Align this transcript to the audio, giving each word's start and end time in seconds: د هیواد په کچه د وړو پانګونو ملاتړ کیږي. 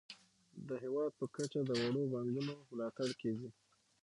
د 0.67 0.69
هیواد 0.83 1.11
په 1.19 1.25
کچه 1.35 1.59
د 1.65 1.69
وړو 1.81 2.03
پانګونو 2.13 2.53
ملاتړ 2.69 3.09
کیږي. 3.21 3.49